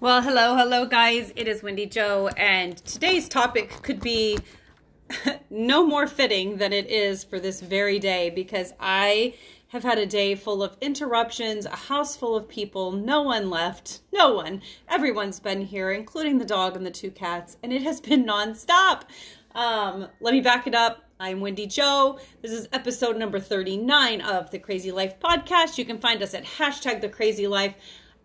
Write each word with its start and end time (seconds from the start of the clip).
Well, 0.00 0.22
hello, 0.22 0.54
hello, 0.54 0.86
guys. 0.86 1.32
It 1.34 1.48
is 1.48 1.64
Wendy 1.64 1.84
Jo, 1.84 2.28
and 2.36 2.76
today's 2.76 3.28
topic 3.28 3.82
could 3.82 4.00
be 4.00 4.38
no 5.50 5.84
more 5.84 6.06
fitting 6.06 6.58
than 6.58 6.72
it 6.72 6.88
is 6.88 7.24
for 7.24 7.40
this 7.40 7.60
very 7.60 7.98
day 7.98 8.30
because 8.30 8.72
I 8.78 9.34
have 9.70 9.82
had 9.82 9.98
a 9.98 10.06
day 10.06 10.36
full 10.36 10.62
of 10.62 10.76
interruptions, 10.80 11.66
a 11.66 11.74
house 11.74 12.14
full 12.14 12.36
of 12.36 12.48
people, 12.48 12.92
no 12.92 13.22
one 13.22 13.50
left, 13.50 14.02
no 14.12 14.34
one. 14.34 14.62
Everyone's 14.88 15.40
been 15.40 15.62
here, 15.62 15.90
including 15.90 16.38
the 16.38 16.44
dog 16.44 16.76
and 16.76 16.86
the 16.86 16.92
two 16.92 17.10
cats, 17.10 17.56
and 17.64 17.72
it 17.72 17.82
has 17.82 18.00
been 18.00 18.24
nonstop. 18.24 19.02
Um, 19.56 20.06
let 20.20 20.32
me 20.32 20.40
back 20.40 20.68
it 20.68 20.76
up. 20.76 21.02
I'm 21.18 21.40
Wendy 21.40 21.66
Jo. 21.66 22.20
This 22.40 22.52
is 22.52 22.68
episode 22.72 23.16
number 23.16 23.40
39 23.40 24.20
of 24.20 24.52
the 24.52 24.60
Crazy 24.60 24.92
Life 24.92 25.18
podcast. 25.18 25.76
You 25.76 25.84
can 25.84 25.98
find 25.98 26.22
us 26.22 26.34
at 26.34 26.44
hashtag 26.44 27.00
the 27.00 27.08
Crazy 27.08 27.48
Life. 27.48 27.74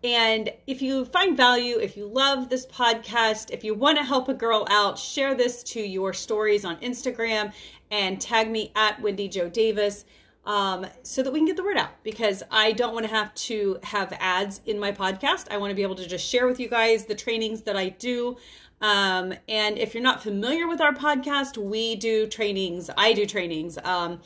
And 0.04 0.50
if 0.66 0.82
you 0.82 1.06
find 1.06 1.34
value, 1.34 1.78
if 1.78 1.96
you 1.96 2.06
love 2.06 2.50
this 2.50 2.66
podcast, 2.66 3.50
if 3.50 3.64
you 3.64 3.74
want 3.74 3.96
to 3.96 4.04
help 4.04 4.28
a 4.28 4.34
girl 4.34 4.66
out, 4.68 4.98
share 4.98 5.34
this 5.34 5.62
to 5.62 5.80
your 5.80 6.12
stories 6.12 6.66
on 6.66 6.76
Instagram 6.76 7.54
and 7.90 8.20
tag 8.20 8.50
me 8.50 8.70
at 8.76 9.00
Wendy 9.00 9.28
Jo 9.28 9.48
Davis 9.48 10.04
um, 10.44 10.86
so 11.02 11.22
that 11.22 11.32
we 11.32 11.38
can 11.38 11.46
get 11.46 11.56
the 11.56 11.64
word 11.64 11.78
out 11.78 11.90
because 12.02 12.42
I 12.50 12.72
don't 12.72 12.92
want 12.92 13.06
to 13.06 13.12
have 13.14 13.34
to 13.34 13.78
have 13.82 14.12
ads 14.20 14.60
in 14.66 14.78
my 14.78 14.92
podcast. 14.92 15.46
I 15.50 15.56
want 15.56 15.70
to 15.70 15.74
be 15.74 15.82
able 15.82 15.94
to 15.94 16.06
just 16.06 16.28
share 16.28 16.46
with 16.46 16.60
you 16.60 16.68
guys 16.68 17.06
the 17.06 17.14
trainings 17.14 17.62
that 17.62 17.76
I 17.76 17.88
do. 17.88 18.36
Um, 18.82 19.32
and 19.48 19.78
if 19.78 19.94
you're 19.94 20.02
not 20.02 20.22
familiar 20.22 20.68
with 20.68 20.82
our 20.82 20.92
podcast, 20.92 21.56
we 21.56 21.96
do 21.96 22.26
trainings. 22.26 22.90
I 22.98 23.14
do 23.14 23.24
trainings. 23.24 23.78
Um, 23.78 24.20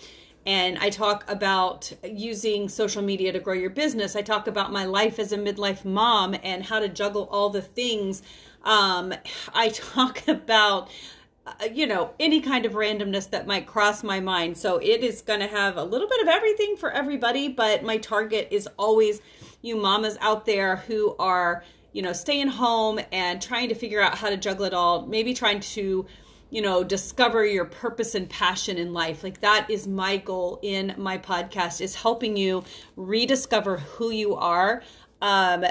and 0.46 0.78
I 0.78 0.90
talk 0.90 1.30
about 1.30 1.92
using 2.02 2.68
social 2.68 3.02
media 3.02 3.32
to 3.32 3.40
grow 3.40 3.54
your 3.54 3.70
business. 3.70 4.16
I 4.16 4.22
talk 4.22 4.46
about 4.46 4.72
my 4.72 4.84
life 4.84 5.18
as 5.18 5.32
a 5.32 5.38
midlife 5.38 5.84
mom 5.84 6.34
and 6.42 6.62
how 6.62 6.78
to 6.78 6.88
juggle 6.88 7.28
all 7.30 7.50
the 7.50 7.62
things. 7.62 8.22
Um, 8.64 9.12
I 9.54 9.68
talk 9.74 10.26
about 10.28 10.88
uh, 11.46 11.66
you 11.72 11.86
know 11.86 12.10
any 12.20 12.40
kind 12.40 12.66
of 12.66 12.72
randomness 12.72 13.30
that 13.30 13.46
might 13.46 13.66
cross 13.66 14.02
my 14.02 14.20
mind 14.20 14.56
so 14.56 14.76
it 14.78 15.02
is 15.02 15.22
going 15.22 15.40
to 15.40 15.46
have 15.46 15.78
a 15.78 15.82
little 15.82 16.08
bit 16.08 16.20
of 16.20 16.28
everything 16.28 16.76
for 16.76 16.90
everybody 16.90 17.48
but 17.48 17.82
my 17.82 17.96
target 17.96 18.48
is 18.50 18.68
always 18.78 19.22
you 19.62 19.74
mamas 19.74 20.18
out 20.20 20.44
there 20.44 20.76
who 20.76 21.16
are 21.18 21.64
you 21.92 22.02
know 22.02 22.12
staying 22.12 22.48
home 22.48 23.00
and 23.12 23.40
trying 23.40 23.68
to 23.68 23.74
figure 23.74 24.00
out 24.00 24.14
how 24.14 24.28
to 24.28 24.36
juggle 24.36 24.66
it 24.66 24.74
all 24.74 25.06
maybe 25.06 25.32
trying 25.32 25.60
to 25.60 26.04
you 26.50 26.62
know, 26.62 26.82
discover 26.82 27.44
your 27.44 27.64
purpose 27.64 28.14
and 28.14 28.28
passion 28.28 28.78
in 28.78 28.92
life. 28.92 29.22
Like 29.22 29.40
that 29.40 29.70
is 29.70 29.86
my 29.86 30.16
goal 30.16 30.58
in 30.62 30.94
my 30.96 31.18
podcast 31.18 31.80
is 31.80 31.94
helping 31.94 32.36
you 32.36 32.64
rediscover 32.96 33.78
who 33.78 34.10
you 34.10 34.34
are. 34.34 34.82
Um, 35.20 35.64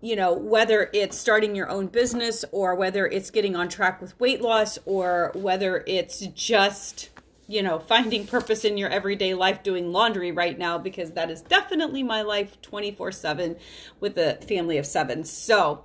you 0.00 0.14
know, 0.14 0.32
whether 0.32 0.90
it's 0.92 1.18
starting 1.18 1.56
your 1.56 1.68
own 1.68 1.86
business 1.86 2.44
or 2.52 2.74
whether 2.74 3.06
it's 3.06 3.30
getting 3.30 3.56
on 3.56 3.68
track 3.68 4.00
with 4.00 4.18
weight 4.20 4.40
loss 4.40 4.78
or 4.84 5.32
whether 5.34 5.82
it's 5.86 6.20
just, 6.20 7.10
you 7.48 7.62
know, 7.62 7.78
finding 7.78 8.26
purpose 8.26 8.64
in 8.64 8.76
your 8.76 8.90
everyday 8.90 9.34
life 9.34 9.62
doing 9.62 9.90
laundry 9.90 10.30
right 10.30 10.56
now, 10.56 10.78
because 10.78 11.12
that 11.12 11.30
is 11.30 11.40
definitely 11.42 12.02
my 12.02 12.22
life 12.22 12.60
24 12.62 13.10
7 13.10 13.56
with 13.98 14.16
a 14.18 14.36
family 14.46 14.78
of 14.78 14.86
seven. 14.86 15.24
So, 15.24 15.84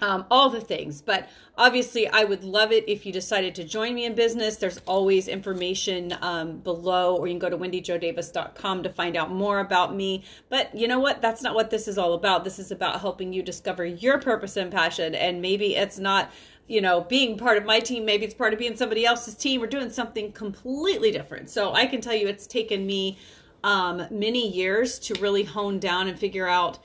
um, 0.00 0.26
all 0.30 0.50
the 0.50 0.60
things. 0.60 1.02
But 1.02 1.28
obviously, 1.56 2.08
I 2.08 2.24
would 2.24 2.44
love 2.44 2.72
it 2.72 2.84
if 2.88 3.06
you 3.06 3.12
decided 3.12 3.54
to 3.56 3.64
join 3.64 3.94
me 3.94 4.04
in 4.04 4.14
business. 4.14 4.56
There's 4.56 4.78
always 4.86 5.28
information 5.28 6.16
um, 6.20 6.58
below, 6.58 7.16
or 7.16 7.26
you 7.26 7.32
can 7.32 7.38
go 7.38 7.50
to 7.50 7.58
wendyjodavis.com 7.58 8.82
to 8.82 8.90
find 8.90 9.16
out 9.16 9.30
more 9.30 9.60
about 9.60 9.94
me. 9.94 10.24
But 10.48 10.74
you 10.74 10.88
know 10.88 11.00
what? 11.00 11.22
That's 11.22 11.42
not 11.42 11.54
what 11.54 11.70
this 11.70 11.88
is 11.88 11.98
all 11.98 12.14
about. 12.14 12.44
This 12.44 12.58
is 12.58 12.70
about 12.70 13.00
helping 13.00 13.32
you 13.32 13.42
discover 13.42 13.84
your 13.84 14.18
purpose 14.18 14.56
and 14.56 14.70
passion. 14.70 15.14
And 15.14 15.40
maybe 15.40 15.76
it's 15.76 15.98
not 15.98 16.30
you 16.68 16.80
know, 16.80 17.02
being 17.02 17.38
part 17.38 17.56
of 17.56 17.64
my 17.64 17.78
team, 17.78 18.04
maybe 18.04 18.24
it's 18.24 18.34
part 18.34 18.52
of 18.52 18.58
being 18.58 18.76
somebody 18.76 19.06
else's 19.06 19.36
team. 19.36 19.60
We're 19.60 19.68
doing 19.68 19.88
something 19.88 20.32
completely 20.32 21.12
different. 21.12 21.48
So 21.48 21.72
I 21.72 21.86
can 21.86 22.00
tell 22.00 22.14
you 22.14 22.26
it's 22.26 22.46
taken 22.46 22.84
me 22.86 23.18
um, 23.62 24.06
many 24.10 24.48
years 24.48 24.98
to 25.00 25.14
really 25.20 25.44
hone 25.44 25.78
down 25.78 26.08
and 26.08 26.18
figure 26.18 26.48
out 26.48 26.78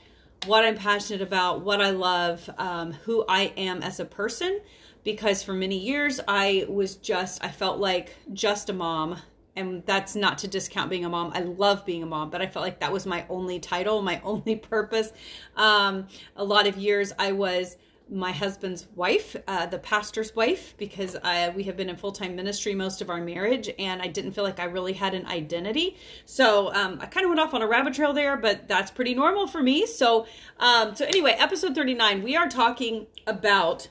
what 0.46 0.64
I'm 0.64 0.76
passionate 0.76 1.22
about, 1.22 1.62
what 1.62 1.80
I 1.80 1.90
love, 1.90 2.48
um, 2.58 2.92
who 2.92 3.24
I 3.28 3.52
am 3.56 3.82
as 3.82 4.00
a 4.00 4.04
person. 4.04 4.60
Because 5.04 5.42
for 5.42 5.52
many 5.52 5.78
years, 5.78 6.20
I 6.28 6.66
was 6.68 6.96
just, 6.96 7.44
I 7.44 7.48
felt 7.48 7.78
like 7.78 8.14
just 8.32 8.70
a 8.70 8.72
mom. 8.72 9.16
And 9.56 9.84
that's 9.84 10.14
not 10.14 10.38
to 10.38 10.48
discount 10.48 10.90
being 10.90 11.04
a 11.04 11.08
mom. 11.08 11.32
I 11.34 11.40
love 11.40 11.84
being 11.84 12.02
a 12.02 12.06
mom, 12.06 12.30
but 12.30 12.40
I 12.40 12.46
felt 12.46 12.64
like 12.64 12.80
that 12.80 12.92
was 12.92 13.04
my 13.04 13.26
only 13.28 13.58
title, 13.58 14.00
my 14.00 14.20
only 14.24 14.56
purpose. 14.56 15.12
Um, 15.56 16.06
a 16.36 16.44
lot 16.44 16.66
of 16.66 16.76
years 16.76 17.12
I 17.18 17.32
was 17.32 17.76
my 18.12 18.30
husband's 18.30 18.86
wife, 18.94 19.34
uh, 19.48 19.64
the 19.66 19.78
pastor's 19.78 20.36
wife, 20.36 20.74
because 20.76 21.16
I, 21.24 21.48
we 21.48 21.62
have 21.64 21.76
been 21.76 21.88
in 21.88 21.96
full 21.96 22.12
time 22.12 22.36
ministry 22.36 22.74
most 22.74 23.00
of 23.00 23.08
our 23.08 23.22
marriage, 23.22 23.70
and 23.78 24.02
I 24.02 24.06
didn't 24.06 24.32
feel 24.32 24.44
like 24.44 24.60
I 24.60 24.64
really 24.64 24.92
had 24.92 25.14
an 25.14 25.26
identity. 25.26 25.96
So 26.26 26.72
um, 26.74 26.98
I 27.00 27.06
kind 27.06 27.24
of 27.24 27.30
went 27.30 27.40
off 27.40 27.54
on 27.54 27.62
a 27.62 27.66
rabbit 27.66 27.94
trail 27.94 28.12
there, 28.12 28.36
but 28.36 28.68
that's 28.68 28.90
pretty 28.90 29.14
normal 29.14 29.46
for 29.46 29.62
me. 29.62 29.86
So, 29.86 30.26
um, 30.58 30.94
so 30.94 31.06
anyway, 31.06 31.34
episode 31.38 31.74
thirty 31.74 31.94
nine, 31.94 32.22
we 32.22 32.36
are 32.36 32.48
talking 32.48 33.06
about 33.26 33.88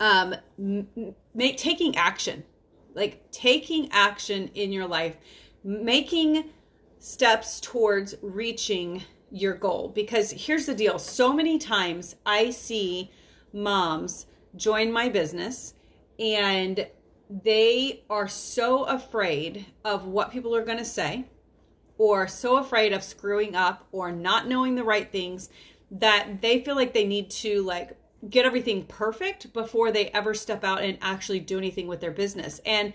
um, 0.00 0.34
make 1.34 1.58
taking 1.58 1.96
action, 1.96 2.44
like 2.94 3.30
taking 3.30 3.90
action 3.92 4.50
in 4.54 4.72
your 4.72 4.86
life, 4.86 5.16
making 5.62 6.44
steps 6.98 7.60
towards 7.60 8.14
reaching 8.22 9.02
your 9.30 9.54
goal 9.54 9.92
because 9.94 10.30
here's 10.30 10.64
the 10.66 10.74
deal 10.74 10.98
so 10.98 11.32
many 11.34 11.58
times 11.58 12.16
i 12.24 12.48
see 12.48 13.10
moms 13.52 14.26
join 14.56 14.90
my 14.92 15.08
business 15.08 15.74
and 16.18 16.86
they 17.30 18.02
are 18.08 18.28
so 18.28 18.84
afraid 18.84 19.66
of 19.84 20.06
what 20.06 20.32
people 20.32 20.54
are 20.54 20.64
going 20.64 20.78
to 20.78 20.84
say 20.84 21.24
or 21.98 22.26
so 22.26 22.56
afraid 22.56 22.92
of 22.92 23.02
screwing 23.02 23.54
up 23.54 23.86
or 23.92 24.10
not 24.10 24.48
knowing 24.48 24.74
the 24.74 24.84
right 24.84 25.12
things 25.12 25.50
that 25.90 26.40
they 26.40 26.62
feel 26.62 26.74
like 26.74 26.94
they 26.94 27.06
need 27.06 27.30
to 27.30 27.62
like 27.62 27.96
get 28.30 28.46
everything 28.46 28.84
perfect 28.84 29.52
before 29.52 29.92
they 29.92 30.06
ever 30.08 30.34
step 30.34 30.64
out 30.64 30.82
and 30.82 30.98
actually 31.00 31.40
do 31.40 31.58
anything 31.58 31.86
with 31.86 32.00
their 32.00 32.10
business 32.10 32.60
and 32.64 32.92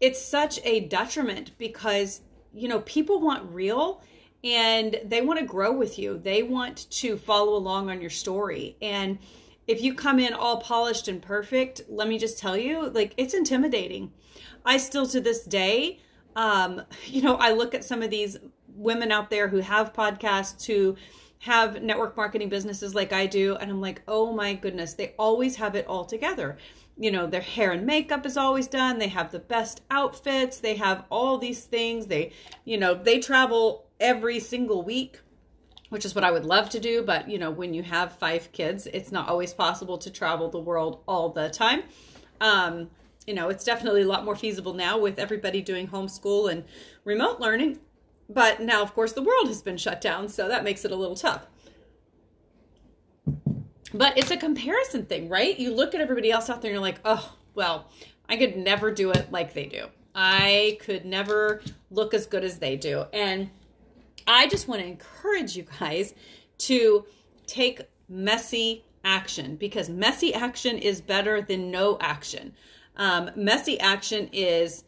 it's 0.00 0.20
such 0.20 0.58
a 0.64 0.80
detriment 0.80 1.50
because 1.58 2.22
you 2.54 2.68
know 2.68 2.80
people 2.80 3.20
want 3.20 3.52
real 3.52 4.02
and 4.42 4.98
they 5.04 5.20
want 5.20 5.38
to 5.38 5.44
grow 5.44 5.72
with 5.72 5.98
you. 5.98 6.18
They 6.18 6.42
want 6.42 6.90
to 6.90 7.16
follow 7.16 7.54
along 7.56 7.90
on 7.90 8.00
your 8.00 8.10
story. 8.10 8.76
And 8.80 9.18
if 9.70 9.80
you 9.80 9.94
come 9.94 10.18
in 10.18 10.34
all 10.34 10.60
polished 10.60 11.06
and 11.06 11.22
perfect, 11.22 11.82
let 11.88 12.08
me 12.08 12.18
just 12.18 12.40
tell 12.40 12.56
you, 12.56 12.90
like 12.90 13.14
it's 13.16 13.34
intimidating. 13.34 14.10
I 14.64 14.78
still 14.78 15.06
to 15.06 15.20
this 15.20 15.44
day, 15.44 16.00
um, 16.34 16.82
you 17.06 17.22
know, 17.22 17.36
I 17.36 17.52
look 17.52 17.72
at 17.72 17.84
some 17.84 18.02
of 18.02 18.10
these 18.10 18.36
women 18.74 19.12
out 19.12 19.30
there 19.30 19.46
who 19.46 19.58
have 19.58 19.92
podcasts 19.92 20.66
who 20.66 20.96
have 21.38 21.82
network 21.84 22.16
marketing 22.16 22.48
businesses 22.48 22.96
like 22.96 23.12
I 23.12 23.26
do, 23.26 23.54
and 23.56 23.70
I'm 23.70 23.80
like, 23.80 24.02
oh 24.08 24.32
my 24.32 24.54
goodness, 24.54 24.94
they 24.94 25.14
always 25.16 25.54
have 25.56 25.76
it 25.76 25.86
all 25.86 26.04
together. 26.04 26.58
You 26.98 27.12
know, 27.12 27.28
their 27.28 27.40
hair 27.40 27.70
and 27.70 27.86
makeup 27.86 28.26
is 28.26 28.36
always 28.36 28.66
done. 28.66 28.98
They 28.98 29.08
have 29.08 29.30
the 29.30 29.38
best 29.38 29.82
outfits. 29.88 30.58
They 30.58 30.74
have 30.76 31.04
all 31.10 31.38
these 31.38 31.62
things. 31.62 32.08
They, 32.08 32.32
you 32.64 32.76
know, 32.76 32.92
they 32.94 33.20
travel 33.20 33.86
every 34.00 34.40
single 34.40 34.82
week 34.82 35.20
which 35.90 36.04
is 36.04 36.14
what 36.14 36.24
I 36.24 36.30
would 36.30 36.44
love 36.44 36.70
to 36.70 36.80
do. 36.80 37.02
But, 37.02 37.28
you 37.28 37.38
know, 37.38 37.50
when 37.50 37.74
you 37.74 37.82
have 37.82 38.16
five 38.16 38.50
kids, 38.52 38.88
it's 38.92 39.12
not 39.12 39.28
always 39.28 39.52
possible 39.52 39.98
to 39.98 40.10
travel 40.10 40.48
the 40.48 40.58
world 40.58 41.02
all 41.06 41.28
the 41.28 41.50
time. 41.50 41.82
Um, 42.40 42.90
you 43.26 43.34
know, 43.34 43.48
it's 43.48 43.64
definitely 43.64 44.02
a 44.02 44.06
lot 44.06 44.24
more 44.24 44.34
feasible 44.34 44.72
now 44.72 44.98
with 44.98 45.18
everybody 45.18 45.60
doing 45.60 45.86
homeschool 45.86 46.50
and 46.50 46.64
remote 47.04 47.38
learning. 47.38 47.78
But 48.28 48.60
now, 48.60 48.82
of 48.82 48.94
course, 48.94 49.12
the 49.12 49.22
world 49.22 49.48
has 49.48 49.60
been 49.60 49.76
shut 49.76 50.00
down, 50.00 50.28
so 50.28 50.48
that 50.48 50.64
makes 50.64 50.84
it 50.84 50.92
a 50.92 50.96
little 50.96 51.16
tough. 51.16 51.46
But 53.92 54.16
it's 54.16 54.30
a 54.30 54.36
comparison 54.36 55.06
thing, 55.06 55.28
right? 55.28 55.58
You 55.58 55.74
look 55.74 55.94
at 55.94 56.00
everybody 56.00 56.30
else 56.30 56.48
out 56.48 56.62
there 56.62 56.70
and 56.70 56.76
you're 56.76 56.82
like, 56.82 57.00
oh, 57.04 57.36
well, 57.54 57.90
I 58.28 58.36
could 58.36 58.56
never 58.56 58.92
do 58.92 59.10
it 59.10 59.32
like 59.32 59.52
they 59.52 59.66
do. 59.66 59.86
I 60.14 60.78
could 60.80 61.04
never 61.04 61.62
look 61.90 62.14
as 62.14 62.26
good 62.26 62.44
as 62.44 62.58
they 62.58 62.76
do. 62.76 63.06
And 63.12 63.50
I 64.30 64.46
just 64.46 64.68
want 64.68 64.80
to 64.80 64.86
encourage 64.86 65.56
you 65.56 65.66
guys 65.80 66.14
to 66.58 67.04
take 67.48 67.82
messy 68.08 68.84
action 69.02 69.56
because 69.56 69.88
messy 69.88 70.32
action 70.32 70.78
is 70.78 71.00
better 71.00 71.42
than 71.42 71.72
no 71.72 71.98
action. 72.00 72.54
Um, 72.96 73.32
messy 73.34 73.80
action 73.80 74.30
is 74.32 74.84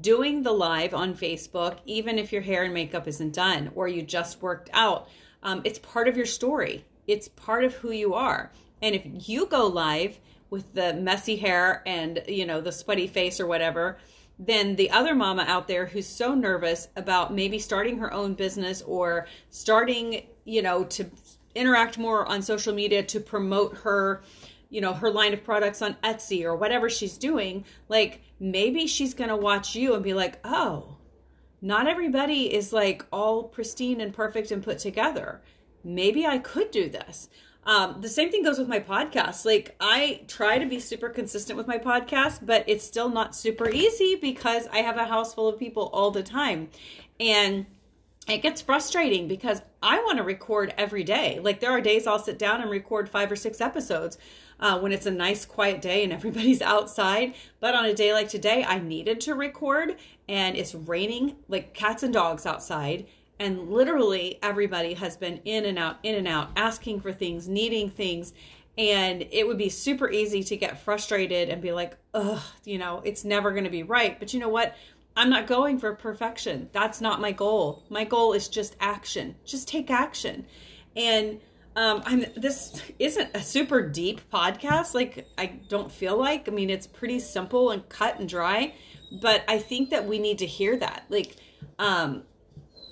doing 0.00 0.42
the 0.42 0.52
live 0.52 0.94
on 0.94 1.14
Facebook, 1.14 1.76
even 1.84 2.18
if 2.18 2.32
your 2.32 2.40
hair 2.40 2.64
and 2.64 2.72
makeup 2.72 3.06
isn't 3.06 3.34
done 3.34 3.70
or 3.74 3.86
you 3.86 4.00
just 4.00 4.40
worked 4.40 4.70
out. 4.72 5.10
Um, 5.42 5.60
it's 5.64 5.78
part 5.78 6.08
of 6.08 6.16
your 6.16 6.24
story, 6.24 6.82
it's 7.06 7.28
part 7.28 7.64
of 7.64 7.74
who 7.74 7.90
you 7.90 8.14
are. 8.14 8.50
And 8.80 8.94
if 8.94 9.28
you 9.28 9.44
go 9.44 9.66
live 9.66 10.18
with 10.48 10.72
the 10.72 10.94
messy 10.94 11.36
hair 11.36 11.82
and, 11.84 12.22
you 12.26 12.46
know, 12.46 12.62
the 12.62 12.72
sweaty 12.72 13.08
face 13.08 13.40
or 13.40 13.46
whatever, 13.46 13.98
then 14.38 14.76
the 14.76 14.90
other 14.90 15.14
mama 15.14 15.44
out 15.46 15.68
there 15.68 15.86
who's 15.86 16.06
so 16.06 16.34
nervous 16.34 16.88
about 16.96 17.32
maybe 17.32 17.58
starting 17.58 17.98
her 17.98 18.12
own 18.12 18.34
business 18.34 18.82
or 18.82 19.26
starting, 19.50 20.26
you 20.44 20.62
know, 20.62 20.84
to 20.84 21.10
interact 21.54 21.96
more 21.96 22.26
on 22.26 22.42
social 22.42 22.74
media 22.74 23.02
to 23.02 23.18
promote 23.20 23.78
her 23.78 24.22
you 24.68 24.80
know 24.80 24.92
her 24.92 25.10
line 25.10 25.32
of 25.32 25.42
products 25.44 25.80
on 25.80 25.94
Etsy 26.02 26.42
or 26.42 26.54
whatever 26.54 26.90
she's 26.90 27.16
doing 27.16 27.64
like 27.88 28.20
maybe 28.38 28.86
she's 28.86 29.14
going 29.14 29.30
to 29.30 29.36
watch 29.36 29.74
you 29.74 29.94
and 29.94 30.02
be 30.02 30.12
like 30.12 30.38
oh 30.44 30.96
not 31.60 31.88
everybody 31.88 32.52
is 32.52 32.72
like 32.72 33.04
all 33.10 33.44
pristine 33.44 34.00
and 34.00 34.12
perfect 34.12 34.50
and 34.50 34.62
put 34.62 34.78
together. 34.78 35.40
Maybe 35.82 36.26
I 36.26 36.38
could 36.38 36.70
do 36.70 36.88
this 36.88 37.28
um, 37.66 38.00
the 38.00 38.08
same 38.08 38.30
thing 38.30 38.44
goes 38.44 38.58
with 38.58 38.68
my 38.68 38.78
podcast. 38.78 39.44
Like 39.44 39.74
I 39.80 40.20
try 40.28 40.58
to 40.58 40.66
be 40.66 40.78
super 40.78 41.08
consistent 41.08 41.56
with 41.56 41.66
my 41.66 41.78
podcast, 41.78 42.46
but 42.46 42.64
it's 42.68 42.84
still 42.84 43.08
not 43.08 43.34
super 43.34 43.68
easy 43.68 44.14
because 44.14 44.68
I 44.68 44.78
have 44.78 44.96
a 44.96 45.04
house 45.04 45.34
full 45.34 45.48
of 45.48 45.58
people 45.58 45.90
all 45.92 46.12
the 46.12 46.22
time. 46.22 46.68
And 47.18 47.66
it 48.28 48.38
gets 48.38 48.60
frustrating 48.60 49.26
because 49.26 49.62
I 49.82 49.98
want 49.98 50.18
to 50.18 50.24
record 50.24 50.74
every 50.78 51.02
day. 51.02 51.40
Like 51.42 51.58
there 51.58 51.72
are 51.72 51.80
days 51.80 52.06
I'll 52.06 52.20
sit 52.20 52.38
down 52.38 52.60
and 52.60 52.70
record 52.70 53.08
five 53.08 53.30
or 53.32 53.36
six 53.36 53.60
episodes 53.60 54.16
uh, 54.60 54.78
when 54.78 54.92
it's 54.92 55.06
a 55.06 55.10
nice 55.10 55.44
quiet 55.44 55.82
day 55.82 56.04
and 56.04 56.12
everybody's 56.12 56.62
outside. 56.62 57.34
But 57.58 57.74
on 57.74 57.84
a 57.84 57.94
day 57.94 58.12
like 58.12 58.28
today, 58.28 58.64
I 58.64 58.78
needed 58.78 59.20
to 59.22 59.34
record 59.34 59.96
and 60.28 60.56
it's 60.56 60.74
raining 60.74 61.34
like 61.48 61.74
cats 61.74 62.04
and 62.04 62.12
dogs 62.12 62.46
outside. 62.46 63.06
And 63.38 63.70
literally 63.70 64.38
everybody 64.42 64.94
has 64.94 65.16
been 65.16 65.40
in 65.44 65.66
and 65.66 65.78
out, 65.78 65.98
in 66.02 66.14
and 66.14 66.28
out, 66.28 66.50
asking 66.56 67.00
for 67.00 67.12
things, 67.12 67.48
needing 67.48 67.90
things. 67.90 68.32
And 68.78 69.26
it 69.30 69.46
would 69.46 69.58
be 69.58 69.68
super 69.68 70.10
easy 70.10 70.42
to 70.44 70.56
get 70.56 70.82
frustrated 70.82 71.48
and 71.48 71.62
be 71.62 71.72
like, 71.72 71.96
ugh, 72.14 72.42
you 72.64 72.78
know, 72.78 73.02
it's 73.04 73.24
never 73.24 73.52
going 73.52 73.64
to 73.64 73.70
be 73.70 73.82
right. 73.82 74.18
But 74.18 74.34
you 74.34 74.40
know 74.40 74.48
what? 74.48 74.76
I'm 75.16 75.30
not 75.30 75.46
going 75.46 75.78
for 75.78 75.94
perfection. 75.94 76.68
That's 76.72 77.00
not 77.00 77.20
my 77.20 77.32
goal. 77.32 77.84
My 77.88 78.04
goal 78.04 78.34
is 78.34 78.48
just 78.48 78.76
action. 78.80 79.34
Just 79.46 79.66
take 79.66 79.90
action. 79.90 80.44
And 80.94 81.40
um, 81.74 82.02
I'm 82.06 82.24
this 82.36 82.82
isn't 82.98 83.30
a 83.34 83.42
super 83.42 83.82
deep 83.82 84.20
podcast. 84.30 84.94
Like 84.94 85.26
I 85.38 85.46
don't 85.68 85.92
feel 85.92 86.18
like. 86.18 86.48
I 86.48 86.52
mean, 86.52 86.70
it's 86.70 86.86
pretty 86.86 87.18
simple 87.18 87.70
and 87.70 87.86
cut 87.88 88.18
and 88.18 88.28
dry, 88.28 88.74
but 89.20 89.44
I 89.48 89.58
think 89.58 89.90
that 89.90 90.06
we 90.06 90.18
need 90.18 90.38
to 90.38 90.46
hear 90.46 90.76
that. 90.78 91.04
Like, 91.08 91.36
um, 91.78 92.22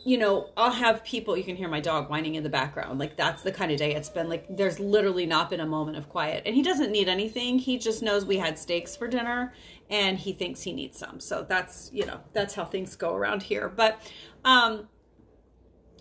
you 0.04 0.18
know, 0.18 0.50
I'll 0.54 0.70
have 0.70 1.02
people, 1.02 1.34
you 1.34 1.44
can 1.44 1.56
hear 1.56 1.68
my 1.68 1.80
dog 1.80 2.10
whining 2.10 2.34
in 2.34 2.42
the 2.42 2.50
background. 2.50 2.98
Like, 2.98 3.16
that's 3.16 3.42
the 3.42 3.50
kind 3.50 3.72
of 3.72 3.78
day 3.78 3.94
it's 3.94 4.10
been. 4.10 4.28
Like, 4.28 4.44
there's 4.50 4.78
literally 4.78 5.24
not 5.24 5.48
been 5.48 5.60
a 5.60 5.66
moment 5.66 5.96
of 5.96 6.10
quiet. 6.10 6.42
And 6.44 6.54
he 6.54 6.62
doesn't 6.62 6.92
need 6.92 7.08
anything. 7.08 7.58
He 7.58 7.78
just 7.78 8.02
knows 8.02 8.26
we 8.26 8.36
had 8.36 8.58
steaks 8.58 8.94
for 8.94 9.08
dinner 9.08 9.54
and 9.88 10.18
he 10.18 10.34
thinks 10.34 10.60
he 10.60 10.74
needs 10.74 10.98
some. 10.98 11.20
So 11.20 11.44
that's, 11.48 11.90
you 11.92 12.04
know, 12.04 12.20
that's 12.34 12.54
how 12.54 12.66
things 12.66 12.96
go 12.96 13.14
around 13.14 13.42
here. 13.42 13.68
But 13.68 13.98
um, 14.44 14.88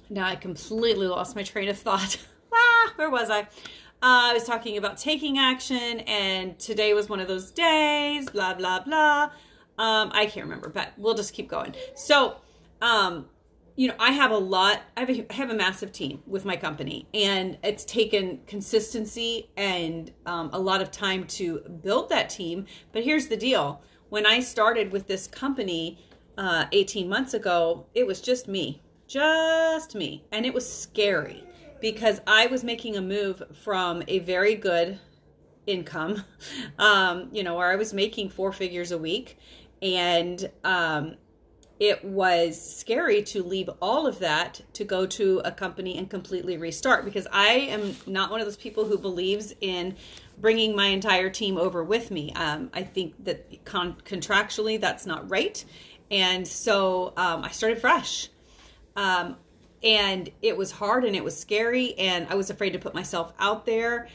now 0.10 0.28
I 0.28 0.36
completely 0.36 1.08
lost 1.08 1.36
my 1.36 1.44
train 1.44 1.70
of 1.70 1.78
thought. 1.78 2.18
ah, 2.54 2.94
where 2.98 3.10
was 3.10 3.30
I? 3.30 3.42
Uh, 3.42 4.32
I 4.32 4.34
was 4.34 4.44
talking 4.44 4.76
about 4.78 4.98
taking 4.98 5.38
action, 5.38 6.02
and 6.02 6.60
today 6.60 6.94
was 6.94 7.08
one 7.08 7.22
of 7.22 7.30
those 7.30 7.52
days, 7.52 8.30
blah, 8.30 8.54
blah, 8.54 8.82
blah. 8.82 9.32
Um, 9.78 10.12
I 10.14 10.26
can't 10.26 10.46
remember, 10.46 10.68
but 10.68 10.92
we'll 10.98 11.14
just 11.14 11.34
keep 11.34 11.48
going. 11.48 11.74
So, 11.96 12.36
um, 12.82 13.28
you 13.76 13.88
know, 13.88 13.96
I 14.00 14.12
have 14.12 14.32
a 14.32 14.38
lot, 14.38 14.82
I 14.96 15.02
have 15.02 15.10
a, 15.10 15.26
I 15.32 15.34
have 15.34 15.50
a 15.50 15.56
massive 15.56 15.92
team 15.92 16.22
with 16.28 16.46
my 16.46 16.56
company, 16.56 17.08
and 17.14 17.58
it's 17.64 17.86
taken 17.86 18.40
consistency 18.46 19.50
and 19.58 20.12
um, 20.26 20.50
a 20.54 20.60
lot 20.60 20.82
of 20.82 20.92
time 20.92 21.26
to 21.28 21.60
build 21.84 22.10
that 22.10 22.30
team. 22.30 22.66
But 22.92 23.04
here's 23.04 23.28
the 23.28 23.38
deal 23.38 23.82
when 24.10 24.28
I 24.28 24.42
started 24.42 24.92
with 24.92 25.08
this 25.08 25.26
company 25.26 25.98
uh, 26.38 26.66
18 26.72 27.10
months 27.10 27.34
ago, 27.34 27.88
it 27.96 28.06
was 28.06 28.22
just 28.22 28.48
me, 28.48 28.82
just 29.08 29.96
me. 29.96 30.24
And 30.32 30.46
it 30.46 30.54
was 30.54 30.72
scary 30.72 31.44
because 31.82 32.22
I 32.28 32.48
was 32.48 32.64
making 32.64 32.98
a 32.98 33.02
move 33.02 33.42
from 33.64 34.04
a 34.08 34.20
very 34.20 34.56
good 34.56 35.00
income, 35.66 36.24
um, 36.80 37.30
you 37.32 37.44
know, 37.44 37.56
where 37.56 37.72
I 37.72 37.76
was 37.76 37.94
making 37.94 38.30
four 38.30 38.52
figures 38.52 38.92
a 38.92 38.98
week. 38.98 39.40
And 39.82 40.50
um, 40.64 41.16
it 41.80 42.04
was 42.06 42.62
scary 42.62 43.24
to 43.24 43.44
leave 43.44 43.70
all 43.82 44.06
of 44.06 44.20
that 44.20 44.62
to 44.74 44.84
go 44.84 45.06
to 45.06 45.42
a 45.44 45.52
company 45.52 45.98
and 45.98 46.10
completely 46.10 46.58
restart 46.58 47.04
because 47.04 47.28
I 47.32 47.48
am 47.54 47.96
not 48.06 48.32
one 48.32 48.40
of 48.40 48.46
those 48.46 48.58
people 48.58 48.86
who 48.86 48.98
believes 48.98 49.54
in 49.60 49.96
bringing 50.38 50.76
my 50.76 50.88
entire 50.88 51.30
team 51.30 51.58
over 51.58 51.84
with 51.84 52.12
me. 52.12 52.32
Um, 52.34 52.70
I 52.74 52.84
think 52.84 53.24
that 53.26 53.66
con- 53.66 53.98
contractually 54.06 54.80
that's 54.80 55.06
not 55.06 55.30
right. 55.30 55.64
And 56.12 56.48
so 56.48 57.14
um, 57.18 57.44
I 57.44 57.50
started 57.50 57.80
fresh. 57.80 58.30
Um, 58.96 59.38
and 59.84 60.30
it 60.42 60.56
was 60.56 60.72
hard 60.72 61.04
and 61.04 61.16
it 61.16 61.24
was 61.24 61.38
scary, 61.38 61.94
and 61.96 62.28
I 62.30 62.36
was 62.36 62.50
afraid 62.50 62.72
to 62.72 62.80
put 62.80 62.94
myself 62.94 63.34
out 63.38 63.66
there. 63.66 64.08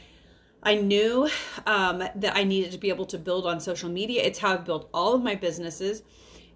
I 0.63 0.75
knew 0.75 1.29
um, 1.67 1.99
that 1.99 2.35
I 2.35 2.43
needed 2.43 2.71
to 2.71 2.77
be 2.77 2.89
able 2.89 3.05
to 3.07 3.17
build 3.17 3.45
on 3.45 3.59
social 3.59 3.89
media. 3.89 4.23
It's 4.23 4.39
how 4.39 4.53
I've 4.53 4.65
built 4.65 4.89
all 4.93 5.13
of 5.13 5.21
my 5.21 5.35
businesses. 5.35 6.01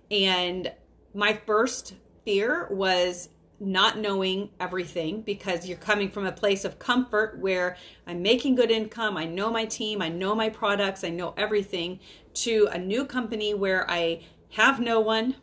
And 0.09 0.71
my 1.13 1.33
first 1.45 1.95
fear 2.25 2.67
was 2.71 3.29
not 3.59 3.97
knowing 3.97 4.49
everything 4.59 5.21
because 5.21 5.67
you're 5.67 5.77
coming 5.77 6.09
from 6.09 6.25
a 6.25 6.31
place 6.31 6.65
of 6.65 6.79
comfort 6.79 7.37
where 7.39 7.77
I'm 8.05 8.21
making 8.21 8.55
good 8.55 8.71
income, 8.71 9.15
I 9.15 9.25
know 9.25 9.51
my 9.51 9.65
team, 9.65 10.01
I 10.01 10.09
know 10.09 10.35
my 10.35 10.49
products, 10.49 11.03
I 11.03 11.09
know 11.09 11.33
everything, 11.37 11.99
to 12.35 12.67
a 12.71 12.77
new 12.77 13.05
company 13.05 13.53
where 13.53 13.89
I 13.89 14.23
have 14.49 14.79
no 14.79 14.99
one. 14.99 15.35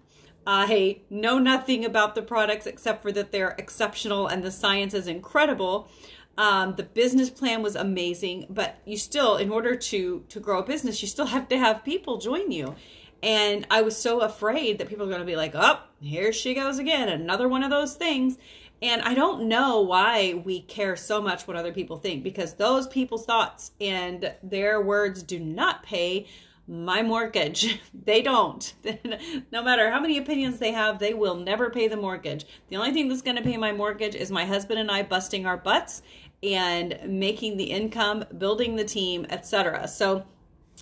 I 0.46 1.00
know 1.10 1.38
nothing 1.38 1.84
about 1.84 2.14
the 2.14 2.22
products 2.22 2.66
except 2.66 3.02
for 3.02 3.12
that 3.12 3.30
they're 3.30 3.54
exceptional 3.58 4.26
and 4.26 4.42
the 4.42 4.50
science 4.50 4.94
is 4.94 5.06
incredible. 5.06 5.88
Um, 6.36 6.74
the 6.76 6.82
business 6.82 7.28
plan 7.28 7.62
was 7.62 7.76
amazing, 7.76 8.46
but 8.48 8.78
you 8.86 8.96
still, 8.96 9.36
in 9.36 9.50
order 9.50 9.76
to 9.76 10.24
to 10.28 10.40
grow 10.40 10.60
a 10.60 10.62
business, 10.62 11.02
you 11.02 11.08
still 11.08 11.26
have 11.26 11.48
to 11.48 11.58
have 11.58 11.84
people 11.84 12.18
join 12.18 12.50
you. 12.50 12.74
And 13.22 13.66
I 13.70 13.82
was 13.82 13.96
so 13.96 14.20
afraid 14.20 14.78
that 14.78 14.88
people 14.88 15.04
are 15.04 15.10
going 15.10 15.20
to 15.20 15.26
be 15.26 15.36
like, 15.36 15.52
oh, 15.54 15.80
here 16.00 16.32
she 16.32 16.54
goes 16.54 16.78
again, 16.78 17.08
another 17.08 17.48
one 17.48 17.62
of 17.62 17.70
those 17.70 17.94
things. 17.94 18.38
And 18.82 19.02
I 19.02 19.12
don't 19.14 19.42
know 19.42 19.82
why 19.82 20.34
we 20.44 20.62
care 20.62 20.96
so 20.96 21.20
much 21.20 21.46
what 21.46 21.56
other 21.56 21.72
people 21.72 21.98
think 21.98 22.22
because 22.22 22.54
those 22.54 22.86
people's 22.86 23.26
thoughts 23.26 23.72
and 23.80 24.32
their 24.42 24.80
words 24.80 25.22
do 25.22 25.38
not 25.38 25.82
pay 25.82 26.26
my 26.66 27.02
mortgage. 27.02 27.78
they 28.04 28.22
don't. 28.22 28.72
no 29.52 29.62
matter 29.62 29.90
how 29.90 30.00
many 30.00 30.16
opinions 30.16 30.58
they 30.58 30.72
have, 30.72 30.98
they 30.98 31.12
will 31.12 31.36
never 31.36 31.68
pay 31.68 31.88
the 31.88 31.96
mortgage. 31.96 32.46
The 32.68 32.76
only 32.76 32.92
thing 32.92 33.08
that's 33.08 33.22
going 33.22 33.36
to 33.36 33.42
pay 33.42 33.58
my 33.58 33.72
mortgage 33.72 34.14
is 34.14 34.30
my 34.30 34.46
husband 34.46 34.80
and 34.80 34.90
I 34.90 35.02
busting 35.02 35.44
our 35.44 35.58
butts 35.58 36.02
and 36.42 36.98
making 37.06 37.58
the 37.58 37.64
income, 37.64 38.24
building 38.38 38.76
the 38.76 38.84
team, 38.84 39.26
etc. 39.28 39.86
So 39.88 40.24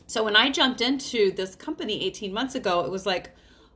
so 0.06 0.24
when 0.24 0.36
I 0.36 0.50
jumped 0.50 0.80
into 0.80 1.32
this 1.32 1.54
company 1.54 2.04
18 2.04 2.32
months 2.32 2.54
ago, 2.54 2.80
it 2.84 2.90
was 2.90 3.06
like, 3.06 3.30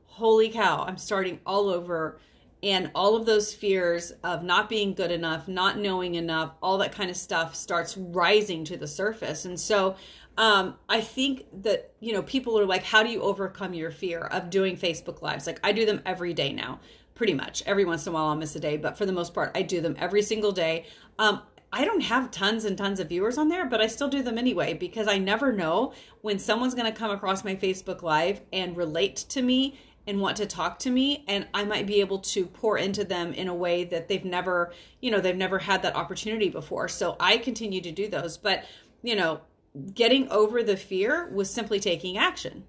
holy 0.05 0.49
cow, 0.49 0.83
I'm 0.87 0.97
starting 0.97 1.39
all 1.45 1.69
over. 1.69 2.19
And 2.61 2.91
all 2.95 3.15
of 3.15 3.25
those 3.25 3.53
fears 3.53 4.11
of 4.23 4.43
not 4.43 4.69
being 4.69 4.93
good 4.93 5.11
enough, 5.11 5.49
not 5.49 5.77
knowing 5.77 6.15
enough, 6.15 6.53
all 6.61 6.77
that 6.77 6.93
kind 6.93 7.09
of 7.09 7.17
stuff 7.17 7.55
starts 7.55 7.97
rising 7.97 8.63
to 8.65 8.77
the 8.77 8.87
surface. 8.87 9.43
And 9.43 9.59
so 9.59 9.97
um, 10.37 10.75
I 10.87 11.01
think 11.01 11.45
that, 11.63 11.91
you 11.99 12.13
know, 12.13 12.23
people 12.23 12.57
are 12.57 12.65
like, 12.65 12.83
how 12.83 13.03
do 13.03 13.09
you 13.09 13.21
overcome 13.21 13.73
your 13.73 13.91
fear 13.91 14.21
of 14.21 14.49
doing 14.49 14.77
Facebook 14.77 15.21
Lives? 15.21 15.45
Like, 15.45 15.59
I 15.63 15.71
do 15.73 15.85
them 15.85 16.01
every 16.05 16.33
day 16.33 16.53
now, 16.53 16.79
pretty 17.15 17.33
much. 17.33 17.61
Every 17.65 17.85
once 17.85 18.07
in 18.07 18.11
a 18.11 18.13
while, 18.13 18.25
I'll 18.25 18.35
miss 18.35 18.55
a 18.55 18.59
day, 18.59 18.77
but 18.77 18.97
for 18.97 19.05
the 19.05 19.11
most 19.11 19.33
part, 19.33 19.51
I 19.55 19.61
do 19.61 19.81
them 19.81 19.95
every 19.99 20.21
single 20.21 20.51
day. 20.51 20.85
Um, 21.19 21.41
I 21.75 21.85
don't 21.85 22.01
have 22.01 22.29
tons 22.29 22.65
and 22.65 22.77
tons 22.77 22.99
of 22.99 23.09
viewers 23.09 23.39
on 23.39 23.49
there, 23.49 23.65
but 23.65 23.81
I 23.81 23.87
still 23.87 24.07
do 24.07 24.21
them 24.21 24.37
anyway 24.37 24.75
because 24.75 25.07
I 25.07 25.17
never 25.17 25.51
know 25.51 25.93
when 26.21 26.37
someone's 26.37 26.75
going 26.75 26.85
to 26.85 26.97
come 26.97 27.09
across 27.09 27.43
my 27.43 27.55
Facebook 27.55 28.03
Live 28.03 28.41
and 28.53 28.77
relate 28.77 29.15
to 29.29 29.41
me 29.41 29.79
and 30.05 30.21
want 30.21 30.37
to 30.37 30.45
talk 30.45 30.77
to 30.79 30.91
me 30.91 31.25
and 31.27 31.47
I 31.51 31.63
might 31.63 31.87
be 31.87 31.99
able 31.99 32.19
to 32.19 32.45
pour 32.45 32.77
into 32.77 33.03
them 33.03 33.33
in 33.33 33.47
a 33.47 33.55
way 33.55 33.85
that 33.85 34.07
they've 34.07 34.23
never, 34.23 34.71
you 35.01 35.09
know, 35.09 35.19
they've 35.19 35.35
never 35.35 35.57
had 35.57 35.81
that 35.81 35.95
opportunity 35.95 36.49
before. 36.49 36.87
So 36.89 37.15
I 37.19 37.39
continue 37.39 37.81
to 37.81 37.91
do 37.91 38.07
those, 38.07 38.37
but 38.37 38.65
you 39.01 39.15
know, 39.15 39.41
getting 39.95 40.29
over 40.29 40.61
the 40.61 40.77
fear 40.77 41.27
was 41.33 41.49
simply 41.49 41.79
taking 41.79 42.19
action. 42.19 42.65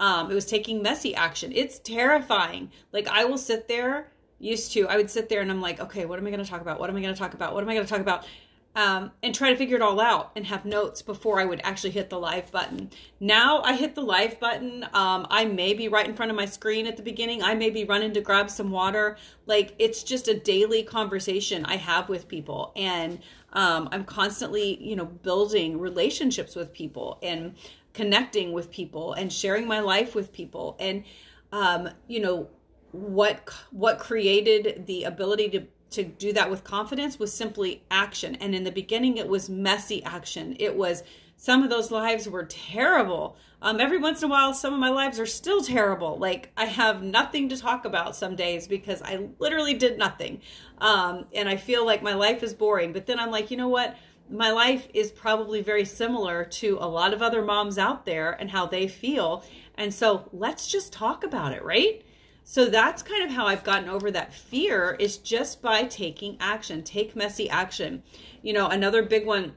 Um, 0.00 0.32
it 0.32 0.34
was 0.34 0.46
taking 0.46 0.82
messy 0.82 1.14
action. 1.14 1.52
It's 1.54 1.78
terrifying. 1.78 2.72
Like 2.92 3.06
I 3.06 3.24
will 3.24 3.38
sit 3.38 3.68
there 3.68 4.10
used 4.40 4.72
to 4.72 4.88
I 4.88 4.96
would 4.96 5.10
sit 5.10 5.28
there 5.28 5.40
and 5.40 5.50
I'm 5.50 5.60
like, 5.60 5.80
okay, 5.80 6.06
what 6.06 6.18
am 6.18 6.26
I 6.26 6.30
going 6.30 6.42
to 6.42 6.48
talk 6.48 6.60
about? 6.60 6.80
What 6.80 6.90
am 6.90 6.96
I 6.96 7.00
going 7.02 7.14
to 7.14 7.18
talk 7.18 7.34
about? 7.34 7.54
What 7.54 7.62
am 7.62 7.68
I 7.68 7.74
going 7.74 7.86
to 7.86 7.90
talk 7.90 8.00
about? 8.00 8.26
Um, 8.74 9.10
and 9.22 9.34
try 9.34 9.50
to 9.50 9.56
figure 9.56 9.76
it 9.76 9.82
all 9.82 10.00
out 10.00 10.30
and 10.36 10.46
have 10.46 10.64
notes 10.64 11.02
before 11.02 11.40
I 11.40 11.44
would 11.44 11.60
actually 11.64 11.90
hit 11.90 12.10
the 12.10 12.18
live 12.18 12.52
button. 12.52 12.90
Now 13.18 13.60
I 13.62 13.74
hit 13.74 13.94
the 13.94 14.02
live 14.02 14.38
button. 14.38 14.84
Um, 14.92 15.26
I 15.30 15.46
may 15.46 15.74
be 15.74 15.88
right 15.88 16.06
in 16.06 16.14
front 16.14 16.30
of 16.30 16.36
my 16.36 16.44
screen 16.44 16.86
at 16.86 16.96
the 16.96 17.02
beginning. 17.02 17.42
I 17.42 17.54
may 17.54 17.70
be 17.70 17.84
running 17.84 18.12
to 18.14 18.20
grab 18.20 18.50
some 18.50 18.70
water. 18.70 19.16
Like 19.46 19.74
it's 19.78 20.02
just 20.02 20.28
a 20.28 20.38
daily 20.38 20.82
conversation 20.82 21.64
I 21.64 21.76
have 21.76 22.08
with 22.08 22.28
people. 22.28 22.72
And 22.76 23.20
um, 23.52 23.88
I'm 23.90 24.04
constantly, 24.04 24.80
you 24.80 24.94
know, 24.94 25.06
building 25.06 25.80
relationships 25.80 26.54
with 26.54 26.72
people 26.72 27.18
and 27.22 27.56
connecting 27.94 28.52
with 28.52 28.70
people 28.70 29.14
and 29.14 29.32
sharing 29.32 29.66
my 29.66 29.80
life 29.80 30.14
with 30.14 30.32
people. 30.32 30.76
And, 30.78 31.02
um, 31.50 31.88
you 32.06 32.20
know, 32.20 32.48
what 32.92 33.52
what 33.70 33.98
created 33.98 34.86
the 34.86 35.04
ability 35.04 35.50
to 35.50 35.66
to 35.90 36.04
do 36.04 36.32
that 36.34 36.50
with 36.50 36.64
confidence 36.64 37.18
was 37.18 37.32
simply 37.32 37.82
action. 37.90 38.34
And 38.36 38.54
in 38.54 38.64
the 38.64 38.70
beginning, 38.70 39.16
it 39.16 39.28
was 39.28 39.48
messy 39.48 40.02
action. 40.04 40.56
It 40.58 40.76
was 40.76 41.02
some 41.36 41.62
of 41.62 41.70
those 41.70 41.92
lives 41.92 42.28
were 42.28 42.44
terrible. 42.44 43.36
Um, 43.62 43.80
every 43.80 43.98
once 43.98 44.22
in 44.22 44.28
a 44.28 44.30
while, 44.30 44.52
some 44.52 44.74
of 44.74 44.80
my 44.80 44.90
lives 44.90 45.20
are 45.20 45.26
still 45.26 45.62
terrible. 45.62 46.18
Like 46.18 46.50
I 46.56 46.64
have 46.66 47.02
nothing 47.02 47.48
to 47.50 47.56
talk 47.56 47.84
about 47.84 48.16
some 48.16 48.34
days 48.34 48.66
because 48.66 49.00
I 49.02 49.28
literally 49.38 49.74
did 49.74 49.98
nothing. 49.98 50.40
Um, 50.78 51.26
and 51.32 51.48
I 51.48 51.56
feel 51.56 51.86
like 51.86 52.02
my 52.02 52.14
life 52.14 52.42
is 52.42 52.54
boring. 52.54 52.92
But 52.92 53.06
then 53.06 53.20
I'm 53.20 53.30
like, 53.30 53.50
you 53.50 53.56
know 53.56 53.68
what? 53.68 53.96
My 54.28 54.50
life 54.50 54.88
is 54.92 55.10
probably 55.12 55.62
very 55.62 55.84
similar 55.84 56.44
to 56.44 56.76
a 56.80 56.88
lot 56.88 57.14
of 57.14 57.22
other 57.22 57.42
moms 57.42 57.78
out 57.78 58.04
there 58.04 58.32
and 58.32 58.50
how 58.50 58.66
they 58.66 58.88
feel. 58.88 59.44
And 59.76 59.94
so 59.94 60.28
let's 60.32 60.66
just 60.66 60.92
talk 60.92 61.22
about 61.24 61.52
it, 61.52 61.64
right? 61.64 62.02
So 62.50 62.64
that's 62.64 63.02
kind 63.02 63.22
of 63.22 63.30
how 63.30 63.46
I've 63.46 63.62
gotten 63.62 63.90
over 63.90 64.10
that 64.10 64.32
fear 64.32 64.96
is 64.98 65.18
just 65.18 65.60
by 65.60 65.82
taking 65.82 66.38
action, 66.40 66.82
take 66.82 67.14
messy 67.14 67.50
action. 67.50 68.02
You 68.40 68.54
know, 68.54 68.68
another 68.68 69.02
big 69.02 69.26
one 69.26 69.52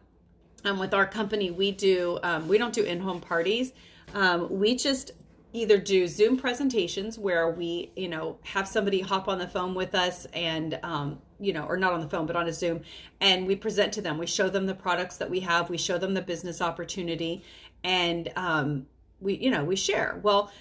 um, 0.66 0.78
with 0.78 0.94
our 0.94 1.06
company, 1.06 1.52
we 1.52 1.72
do, 1.72 2.20
um, 2.22 2.50
we 2.50 2.58
don't 2.58 2.74
do 2.74 2.84
in 2.84 3.00
home 3.00 3.22
parties. 3.22 3.72
Um, 4.14 4.60
we 4.60 4.76
just 4.76 5.12
either 5.54 5.78
do 5.78 6.06
Zoom 6.06 6.36
presentations 6.36 7.18
where 7.18 7.50
we, 7.50 7.94
you 7.96 8.10
know, 8.10 8.38
have 8.44 8.68
somebody 8.68 9.00
hop 9.00 9.30
on 9.30 9.40
the 9.40 9.48
phone 9.48 9.74
with 9.74 9.96
us 9.96 10.28
and, 10.34 10.78
um, 10.84 11.22
you 11.40 11.54
know, 11.54 11.64
or 11.64 11.78
not 11.78 11.94
on 11.94 12.02
the 12.02 12.10
phone, 12.10 12.26
but 12.26 12.36
on 12.36 12.50
a 12.50 12.54
Zoom, 12.54 12.82
and 13.22 13.48
we 13.48 13.56
present 13.56 13.94
to 13.94 14.02
them. 14.02 14.18
We 14.18 14.28
show 14.28 14.50
them 14.50 14.66
the 14.66 14.76
products 14.76 15.16
that 15.16 15.30
we 15.30 15.40
have, 15.40 15.70
we 15.70 15.78
show 15.78 15.98
them 15.98 16.14
the 16.14 16.22
business 16.22 16.62
opportunity, 16.62 17.42
and 17.86 18.30
um, 18.36 18.86
we, 19.22 19.38
you 19.38 19.50
know, 19.50 19.64
we 19.64 19.78
share. 19.78 20.20
Well, 20.22 20.52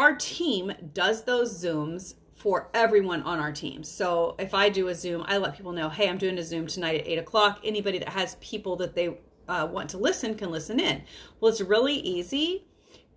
our 0.00 0.16
team 0.16 0.72
does 0.94 1.24
those 1.24 1.62
Zooms 1.62 2.14
for 2.34 2.70
everyone 2.72 3.20
on 3.24 3.38
our 3.38 3.52
team. 3.52 3.84
So 3.84 4.34
if 4.38 4.54
I 4.54 4.70
do 4.70 4.88
a 4.88 4.94
Zoom, 4.94 5.22
I 5.28 5.36
let 5.36 5.54
people 5.54 5.72
know, 5.72 5.90
hey, 5.90 6.08
I'm 6.08 6.16
doing 6.16 6.38
a 6.38 6.42
Zoom 6.42 6.66
tonight 6.66 7.02
at 7.02 7.06
eight 7.06 7.18
o'clock. 7.18 7.60
Anybody 7.62 7.98
that 7.98 8.08
has 8.08 8.36
people 8.36 8.76
that 8.76 8.94
they 8.94 9.18
uh, 9.46 9.68
want 9.70 9.90
to 9.90 9.98
listen 9.98 10.36
can 10.36 10.50
listen 10.50 10.80
in. 10.80 11.02
Well, 11.38 11.50
it's 11.50 11.60
really 11.60 11.96
easy 11.96 12.64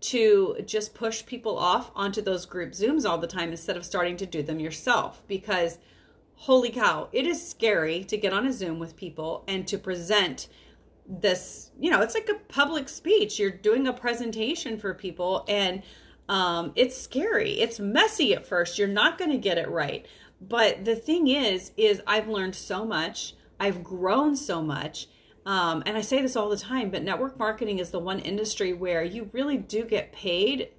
to 0.01 0.57
just 0.65 0.93
push 0.93 1.25
people 1.25 1.57
off 1.57 1.89
onto 1.95 2.21
those 2.21 2.45
group 2.45 2.73
Zooms 2.73 3.09
all 3.09 3.17
the 3.17 3.27
time 3.27 3.51
instead 3.51 3.77
of 3.77 3.85
starting 3.85 4.17
to 4.17 4.25
do 4.25 4.43
them 4.43 4.59
yourself 4.59 5.23
because 5.25 5.77
holy 6.35 6.69
cow, 6.69 7.07
it 7.13 7.25
is 7.25 7.47
scary 7.49 8.03
to 8.03 8.17
get 8.17 8.33
on 8.33 8.45
a 8.45 8.51
Zoom 8.51 8.77
with 8.77 8.97
people 8.97 9.45
and 9.47 9.65
to 9.69 9.77
present 9.77 10.49
this, 11.07 11.71
you 11.79 11.89
know, 11.89 12.01
it's 12.01 12.13
like 12.13 12.27
a 12.27 12.39
public 12.49 12.89
speech. 12.89 13.39
You're 13.39 13.51
doing 13.51 13.87
a 13.87 13.93
presentation 13.93 14.77
for 14.77 14.93
people 14.93 15.45
and 15.47 15.81
um, 16.29 16.71
it's 16.75 16.99
scary. 16.99 17.59
It's 17.59 17.79
messy 17.79 18.33
at 18.33 18.45
first. 18.45 18.77
You're 18.77 18.87
not 18.87 19.17
going 19.17 19.31
to 19.31 19.37
get 19.37 19.57
it 19.57 19.69
right. 19.69 20.05
But 20.41 20.85
the 20.85 20.95
thing 20.95 21.27
is, 21.27 21.71
is 21.77 22.01
I've 22.05 22.27
learned 22.27 22.55
so 22.55 22.85
much. 22.85 23.33
I've 23.59 23.83
grown 23.83 24.35
so 24.35 24.61
much 24.61 25.07
um, 25.45 25.83
and 25.85 25.97
I 25.97 26.01
say 26.01 26.21
this 26.21 26.35
all 26.35 26.49
the 26.49 26.57
time, 26.57 26.89
but 26.89 27.03
network 27.03 27.37
marketing 27.37 27.79
is 27.79 27.91
the 27.91 27.99
one 27.99 28.19
industry 28.19 28.73
where 28.73 29.03
you 29.03 29.29
really 29.33 29.57
do 29.57 29.83
get 29.83 30.13
paid 30.13 30.69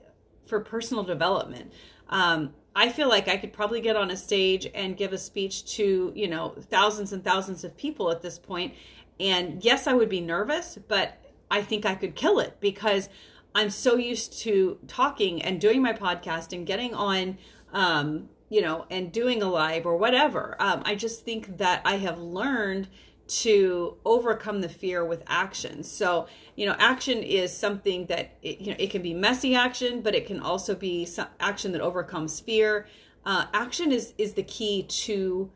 for 0.47 0.61
personal 0.61 1.05
development. 1.05 1.73
Um, 2.09 2.55
I 2.75 2.89
feel 2.89 3.09
like 3.09 3.29
I 3.29 3.37
could 3.37 3.53
probably 3.53 3.81
get 3.81 3.97
on 3.97 4.11
a 4.11 4.17
stage 4.17 4.67
and 4.75 4.97
give 4.97 5.13
a 5.13 5.19
speech 5.19 5.65
to, 5.77 6.13
you 6.15 6.29
know, 6.29 6.55
thousands 6.71 7.13
and 7.13 7.23
thousands 7.23 7.63
of 7.63 7.77
people 7.77 8.11
at 8.11 8.23
this 8.23 8.39
point. 8.39 8.75
And 9.21 9.63
yes, 9.63 9.87
I 9.87 9.93
would 9.93 10.09
be 10.09 10.21
nervous, 10.21 10.79
but 10.89 11.21
I 11.51 11.63
think 11.63 11.87
I 11.87 11.95
could 11.95 12.15
kill 12.15 12.41
it 12.41 12.57
because 12.61 13.09
I'm 13.55 13.71
so 13.71 13.97
used 13.97 14.39
to 14.41 14.79
talking 14.87 15.43
and 15.43 15.61
doing 15.61 15.81
my 15.81 15.93
podcast 15.93 16.53
and 16.53 16.67
getting 16.67 16.95
on, 16.95 17.39
um, 17.73 18.29
you 18.49 18.61
know, 18.61 18.87
and 18.91 19.13
doing 19.13 19.43
a 19.43 19.49
live 19.49 19.87
or 19.87 19.97
whatever. 19.97 20.57
Um, 20.59 20.83
I 20.85 20.95
just 20.95 21.25
think 21.25 21.59
that 21.59 21.81
I 21.85 21.97
have 21.99 22.19
learned 22.19 22.89
to 23.27 23.97
overcome 24.05 24.61
the 24.61 24.69
fear 24.69 25.05
with 25.05 25.23
action. 25.27 25.83
So, 25.83 26.27
you 26.57 26.67
know, 26.67 26.77
action 26.79 27.23
is 27.23 27.57
something 27.57 28.07
that 28.07 28.37
it, 28.43 28.61
you 28.61 28.71
know 28.71 28.77
it 28.79 28.91
can 28.91 29.03
be 29.03 29.15
messy 29.15 29.55
action, 29.55 30.03
but 30.03 30.15
it 30.15 30.27
can 30.27 30.41
also 30.41 30.75
be 30.75 31.09
action 31.41 31.73
that 31.73 31.81
overcomes 31.81 32.41
fear. 32.41 32.87
Uh, 33.25 33.47
action 33.55 33.93
is 33.93 34.13
is 34.19 34.35
the 34.35 34.43
key 34.43 34.83
to 34.83 35.51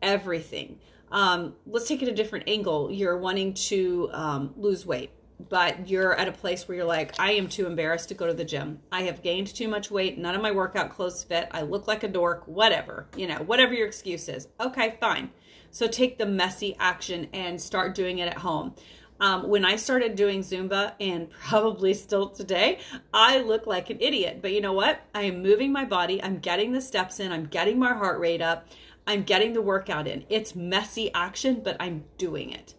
everything. 0.00 0.78
Um, 1.10 1.54
let's 1.66 1.88
take 1.88 2.02
it 2.02 2.08
a 2.08 2.14
different 2.14 2.48
angle. 2.48 2.92
You're 2.92 3.18
wanting 3.18 3.54
to 3.54 4.10
um, 4.12 4.54
lose 4.56 4.86
weight, 4.86 5.10
but 5.48 5.88
you're 5.88 6.14
at 6.14 6.28
a 6.28 6.32
place 6.32 6.66
where 6.66 6.76
you're 6.76 6.86
like, 6.86 7.18
I 7.18 7.32
am 7.32 7.48
too 7.48 7.66
embarrassed 7.66 8.08
to 8.08 8.14
go 8.14 8.26
to 8.26 8.34
the 8.34 8.44
gym. 8.44 8.80
I 8.90 9.02
have 9.02 9.22
gained 9.22 9.54
too 9.54 9.68
much 9.68 9.90
weight. 9.90 10.18
None 10.18 10.34
of 10.34 10.42
my 10.42 10.52
workout 10.52 10.90
clothes 10.90 11.24
fit. 11.24 11.48
I 11.52 11.62
look 11.62 11.86
like 11.86 12.02
a 12.02 12.08
dork. 12.08 12.46
Whatever, 12.46 13.06
you 13.16 13.26
know, 13.26 13.36
whatever 13.36 13.74
your 13.74 13.86
excuse 13.86 14.28
is. 14.28 14.48
Okay, 14.60 14.96
fine 15.00 15.30
so 15.70 15.86
take 15.86 16.18
the 16.18 16.26
messy 16.26 16.76
action 16.78 17.28
and 17.32 17.60
start 17.60 17.94
doing 17.94 18.18
it 18.18 18.28
at 18.28 18.38
home. 18.38 18.74
Um, 19.20 19.48
when 19.48 19.64
I 19.64 19.76
started 19.76 20.14
doing 20.14 20.40
Zumba, 20.40 20.92
and 21.00 21.30
probably 21.46 21.94
still 21.94 22.28
today, 22.28 22.78
I 23.12 23.40
look 23.40 23.66
like 23.66 23.90
an 23.90 23.98
idiot. 24.00 24.38
But 24.40 24.52
you 24.52 24.60
know 24.60 24.72
what? 24.72 25.00
I 25.14 25.22
am 25.22 25.42
moving 25.42 25.72
my 25.72 25.84
body. 25.84 26.22
I'm 26.22 26.38
getting 26.38 26.72
the 26.72 26.80
steps 26.80 27.18
in. 27.20 27.32
I'm 27.32 27.46
getting 27.46 27.78
my 27.78 27.92
heart 27.92 28.20
rate 28.20 28.42
up. 28.42 28.68
I'm 29.06 29.22
getting 29.22 29.54
the 29.54 29.62
workout 29.62 30.06
in. 30.06 30.24
It's 30.28 30.54
messy 30.54 31.12
action, 31.14 31.62
but 31.64 31.76
I'm 31.80 32.04
doing 32.18 32.50
it. 32.50 32.74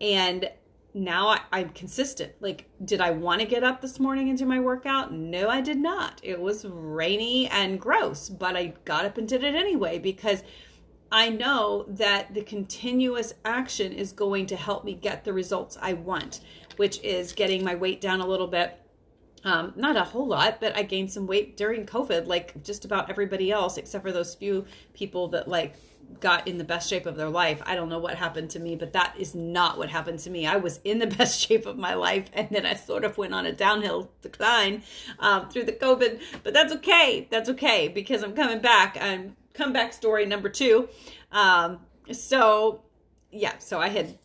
And 0.00 0.48
now 0.96 1.28
I, 1.52 1.60
am 1.60 1.68
consistent. 1.70 2.32
Like, 2.40 2.68
did 2.84 3.02
I 3.02 3.10
want 3.10 3.42
to 3.42 3.46
get 3.46 3.62
up 3.62 3.82
this 3.82 4.00
morning 4.00 4.30
and 4.30 4.38
do 4.38 4.46
my 4.46 4.58
workout? 4.60 5.12
No, 5.12 5.50
I 5.50 5.60
did 5.60 5.76
not. 5.76 6.20
It 6.22 6.40
was 6.40 6.64
rainy 6.64 7.48
and 7.48 7.78
gross, 7.78 8.30
but 8.30 8.56
I 8.56 8.72
got 8.86 9.04
up 9.04 9.18
and 9.18 9.28
did 9.28 9.44
it 9.44 9.54
anyway 9.54 9.98
because 9.98 10.42
I 11.12 11.28
know 11.28 11.84
that 11.88 12.32
the 12.32 12.42
continuous 12.42 13.34
action 13.44 13.92
is 13.92 14.10
going 14.10 14.46
to 14.46 14.56
help 14.56 14.84
me 14.84 14.94
get 14.94 15.22
the 15.22 15.34
results 15.34 15.76
I 15.80 15.92
want, 15.92 16.40
which 16.76 16.98
is 17.02 17.32
getting 17.34 17.62
my 17.62 17.74
weight 17.74 18.00
down 18.00 18.22
a 18.22 18.26
little 18.26 18.48
bit. 18.48 18.80
Um, 19.46 19.72
not 19.76 19.94
a 19.94 20.02
whole 20.02 20.26
lot, 20.26 20.58
but 20.60 20.76
I 20.76 20.82
gained 20.82 21.12
some 21.12 21.28
weight 21.28 21.56
during 21.56 21.86
COVID, 21.86 22.26
like 22.26 22.64
just 22.64 22.84
about 22.84 23.08
everybody 23.08 23.52
else, 23.52 23.76
except 23.76 24.02
for 24.02 24.10
those 24.10 24.34
few 24.34 24.66
people 24.92 25.28
that 25.28 25.46
like 25.46 25.76
got 26.18 26.48
in 26.48 26.58
the 26.58 26.64
best 26.64 26.90
shape 26.90 27.06
of 27.06 27.14
their 27.14 27.28
life. 27.28 27.62
I 27.64 27.76
don't 27.76 27.88
know 27.88 28.00
what 28.00 28.16
happened 28.16 28.50
to 28.50 28.58
me, 28.58 28.74
but 28.74 28.92
that 28.94 29.14
is 29.16 29.36
not 29.36 29.78
what 29.78 29.88
happened 29.88 30.18
to 30.20 30.30
me. 30.30 30.48
I 30.48 30.56
was 30.56 30.80
in 30.82 30.98
the 30.98 31.06
best 31.18 31.38
shape 31.38 31.64
of 31.64 31.78
my 31.78 31.94
life, 31.94 32.28
and 32.32 32.48
then 32.50 32.66
I 32.66 32.74
sort 32.74 33.04
of 33.04 33.16
went 33.18 33.34
on 33.34 33.46
a 33.46 33.52
downhill 33.52 34.10
decline 34.20 34.82
um, 35.20 35.48
through 35.48 35.66
the 35.66 35.72
COVID. 35.72 36.20
But 36.42 36.52
that's 36.52 36.72
okay. 36.74 37.28
That's 37.30 37.48
okay 37.50 37.86
because 37.86 38.24
I'm 38.24 38.34
coming 38.34 38.58
back. 38.58 38.98
I'm 39.00 39.36
comeback 39.54 39.92
story 39.92 40.26
number 40.26 40.48
two. 40.48 40.88
Um, 41.30 41.78
so 42.10 42.82
yeah, 43.30 43.58
so 43.58 43.78
I 43.78 43.90
had 43.90 44.18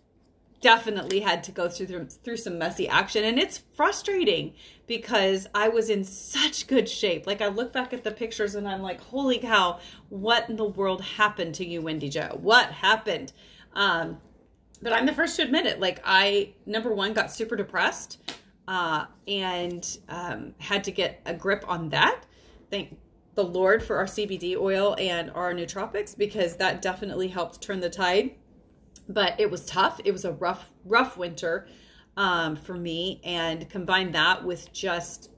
definitely 0.61 1.19
had 1.19 1.43
to 1.43 1.51
go 1.51 1.67
through 1.67 2.05
through 2.05 2.37
some 2.37 2.57
messy 2.57 2.87
action 2.87 3.23
and 3.23 3.39
it's 3.39 3.63
frustrating 3.73 4.53
because 4.87 5.47
I 5.55 5.69
was 5.69 5.89
in 5.89 6.03
such 6.03 6.67
good 6.67 6.87
shape. 6.87 7.25
Like 7.25 7.41
I 7.41 7.47
look 7.47 7.73
back 7.73 7.93
at 7.93 8.03
the 8.03 8.11
pictures 8.11 8.55
and 8.55 8.67
I'm 8.67 8.81
like, 8.81 9.01
"Holy 9.01 9.39
cow, 9.39 9.79
what 10.09 10.49
in 10.49 10.55
the 10.55 10.65
world 10.65 11.01
happened 11.01 11.55
to 11.55 11.65
you, 11.65 11.81
Wendy 11.81 12.09
Jo? 12.09 12.37
What 12.39 12.67
happened?" 12.71 13.33
Um 13.73 14.19
but 14.83 14.93
I'm 14.93 15.05
the 15.05 15.13
first 15.13 15.35
to 15.35 15.43
admit 15.43 15.65
it. 15.65 15.79
Like 15.79 16.01
I 16.03 16.53
number 16.65 16.93
1 16.93 17.13
got 17.13 17.31
super 17.31 17.55
depressed 17.55 18.19
uh 18.67 19.05
and 19.27 19.97
um 20.09 20.53
had 20.59 20.83
to 20.83 20.91
get 20.91 21.21
a 21.25 21.33
grip 21.33 21.65
on 21.67 21.89
that. 21.89 22.23
Thank 22.69 22.97
the 23.35 23.43
Lord 23.43 23.81
for 23.81 23.97
our 23.97 24.05
CBD 24.05 24.55
oil 24.57 24.95
and 24.99 25.31
our 25.31 25.53
nootropics 25.53 26.15
because 26.17 26.57
that 26.57 26.81
definitely 26.81 27.29
helped 27.29 27.61
turn 27.61 27.79
the 27.79 27.89
tide. 27.89 28.35
But 29.09 29.39
it 29.39 29.49
was 29.49 29.65
tough. 29.65 29.99
It 30.05 30.11
was 30.11 30.25
a 30.25 30.33
rough, 30.33 30.69
rough 30.85 31.17
winter 31.17 31.67
um, 32.17 32.55
for 32.55 32.75
me, 32.75 33.21
and 33.23 33.69
combine 33.69 34.11
that 34.11 34.43
with 34.43 34.71
just 34.71 35.29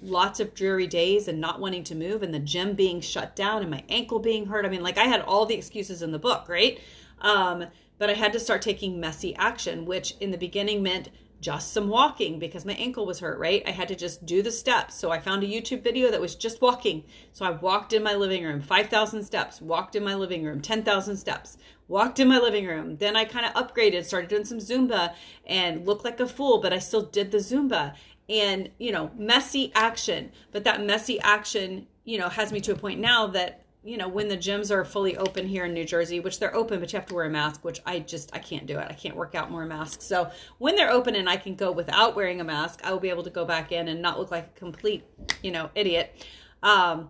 lots 0.00 0.38
of 0.40 0.54
dreary 0.54 0.86
days 0.86 1.28
and 1.28 1.40
not 1.40 1.60
wanting 1.60 1.84
to 1.84 1.94
move, 1.94 2.22
and 2.22 2.32
the 2.32 2.38
gym 2.38 2.74
being 2.74 3.00
shut 3.00 3.34
down, 3.34 3.62
and 3.62 3.70
my 3.70 3.82
ankle 3.88 4.18
being 4.18 4.46
hurt. 4.46 4.64
I 4.64 4.68
mean, 4.68 4.82
like 4.82 4.98
I 4.98 5.04
had 5.04 5.22
all 5.22 5.46
the 5.46 5.54
excuses 5.54 6.02
in 6.02 6.12
the 6.12 6.18
book, 6.18 6.48
right? 6.48 6.80
Um, 7.20 7.64
but 7.98 8.08
I 8.08 8.14
had 8.14 8.32
to 8.34 8.40
start 8.40 8.62
taking 8.62 9.00
messy 9.00 9.34
action, 9.36 9.84
which 9.84 10.14
in 10.20 10.30
the 10.30 10.38
beginning 10.38 10.82
meant 10.82 11.10
just 11.40 11.72
some 11.72 11.88
walking 11.88 12.38
because 12.38 12.64
my 12.64 12.72
ankle 12.72 13.06
was 13.06 13.20
hurt, 13.20 13.38
right? 13.38 13.62
I 13.66 13.70
had 13.70 13.88
to 13.88 13.94
just 13.94 14.26
do 14.26 14.42
the 14.42 14.50
steps. 14.50 14.94
So 14.94 15.10
I 15.10 15.20
found 15.20 15.42
a 15.42 15.46
YouTube 15.46 15.82
video 15.82 16.10
that 16.10 16.20
was 16.20 16.34
just 16.34 16.60
walking. 16.60 17.04
So 17.32 17.44
I 17.44 17.50
walked 17.50 17.92
in 17.92 18.02
my 18.02 18.14
living 18.14 18.44
room, 18.44 18.60
5,000 18.60 19.22
steps, 19.22 19.60
walked 19.60 19.94
in 19.94 20.04
my 20.04 20.14
living 20.14 20.44
room, 20.44 20.60
10,000 20.60 21.16
steps, 21.16 21.56
walked 21.86 22.18
in 22.18 22.28
my 22.28 22.38
living 22.38 22.66
room. 22.66 22.96
Then 22.96 23.16
I 23.16 23.24
kind 23.24 23.46
of 23.46 23.54
upgraded, 23.54 24.04
started 24.04 24.28
doing 24.28 24.44
some 24.44 24.58
Zumba 24.58 25.14
and 25.46 25.86
looked 25.86 26.04
like 26.04 26.20
a 26.20 26.26
fool, 26.26 26.60
but 26.60 26.72
I 26.72 26.78
still 26.78 27.02
did 27.02 27.30
the 27.30 27.38
Zumba. 27.38 27.94
And, 28.28 28.70
you 28.78 28.92
know, 28.92 29.10
messy 29.16 29.72
action. 29.74 30.32
But 30.52 30.64
that 30.64 30.84
messy 30.84 31.18
action, 31.20 31.86
you 32.04 32.18
know, 32.18 32.28
has 32.28 32.52
me 32.52 32.60
to 32.62 32.72
a 32.72 32.76
point 32.76 33.00
now 33.00 33.28
that 33.28 33.62
you 33.88 33.96
know 33.96 34.08
when 34.08 34.28
the 34.28 34.36
gyms 34.36 34.70
are 34.70 34.84
fully 34.84 35.16
open 35.16 35.46
here 35.46 35.64
in 35.64 35.72
New 35.72 35.84
Jersey, 35.84 36.20
which 36.20 36.38
they're 36.38 36.54
open, 36.54 36.78
but 36.78 36.92
you 36.92 36.98
have 36.98 37.08
to 37.08 37.14
wear 37.14 37.24
a 37.24 37.30
mask, 37.30 37.64
which 37.64 37.80
I 37.86 38.00
just 38.00 38.34
I 38.34 38.38
can't 38.38 38.66
do 38.66 38.78
it. 38.78 38.86
I 38.90 38.92
can't 38.92 39.16
work 39.16 39.34
out 39.34 39.50
more 39.50 39.64
masks. 39.64 40.04
So 40.04 40.30
when 40.58 40.76
they're 40.76 40.90
open 40.90 41.14
and 41.14 41.28
I 41.28 41.38
can 41.38 41.54
go 41.54 41.72
without 41.72 42.14
wearing 42.14 42.40
a 42.40 42.44
mask, 42.44 42.80
I 42.84 42.92
will 42.92 43.00
be 43.00 43.08
able 43.08 43.22
to 43.22 43.30
go 43.30 43.46
back 43.46 43.72
in 43.72 43.88
and 43.88 44.02
not 44.02 44.18
look 44.18 44.30
like 44.30 44.50
a 44.54 44.58
complete, 44.58 45.04
you 45.42 45.50
know, 45.50 45.70
idiot. 45.74 46.26
Um, 46.62 47.08